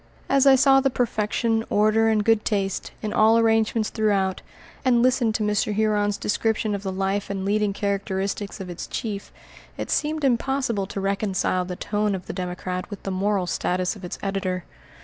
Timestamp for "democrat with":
12.33-13.03